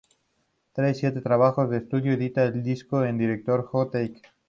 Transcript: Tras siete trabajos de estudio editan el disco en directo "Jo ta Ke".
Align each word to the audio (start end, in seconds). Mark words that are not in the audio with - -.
Tras 0.73 0.97
siete 0.97 1.21
trabajos 1.21 1.69
de 1.69 1.77
estudio 1.77 2.13
editan 2.13 2.45
el 2.51 2.63
disco 2.63 3.05
en 3.05 3.19
directo 3.19 3.61
"Jo 3.61 3.87
ta 3.87 3.99
Ke". 3.99 4.19